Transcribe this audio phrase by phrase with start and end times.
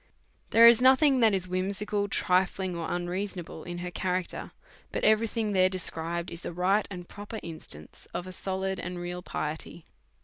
[0.49, 4.49] There is nothing that is whimsical, trifling, or un reasonable in her character,
[4.91, 8.79] but every thing there is described in a right and proper instance of a solid
[8.79, 9.85] and real piety.